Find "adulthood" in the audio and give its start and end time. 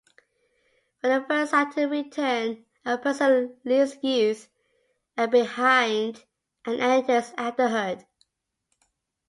7.37-8.03